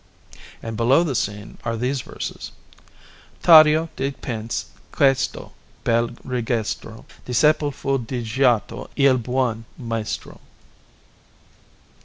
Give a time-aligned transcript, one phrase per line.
[0.63, 2.53] And below the scene are these verses:
[3.43, 5.51] TADDEO DIPINSE QUESTO
[5.83, 10.39] BEL RIGESTRO; DISCEPOL FU DI GIOTTO IL BUON MAESTRO.